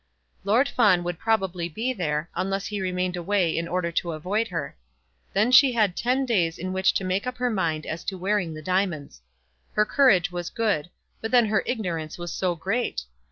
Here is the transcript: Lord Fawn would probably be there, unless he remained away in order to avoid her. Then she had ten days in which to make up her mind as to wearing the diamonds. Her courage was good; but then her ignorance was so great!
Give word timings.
Lord 0.43 0.67
Fawn 0.67 1.03
would 1.03 1.19
probably 1.19 1.69
be 1.69 1.93
there, 1.93 2.27
unless 2.33 2.65
he 2.65 2.81
remained 2.81 3.15
away 3.15 3.55
in 3.55 3.67
order 3.67 3.91
to 3.91 4.13
avoid 4.13 4.47
her. 4.47 4.75
Then 5.31 5.51
she 5.51 5.73
had 5.73 5.95
ten 5.95 6.25
days 6.25 6.57
in 6.57 6.73
which 6.73 6.91
to 6.95 7.03
make 7.03 7.27
up 7.27 7.37
her 7.37 7.51
mind 7.51 7.85
as 7.85 8.03
to 8.05 8.17
wearing 8.17 8.55
the 8.55 8.63
diamonds. 8.63 9.21
Her 9.73 9.85
courage 9.85 10.31
was 10.31 10.49
good; 10.49 10.89
but 11.21 11.29
then 11.29 11.45
her 11.45 11.61
ignorance 11.67 12.17
was 12.17 12.33
so 12.33 12.55
great! 12.55 13.03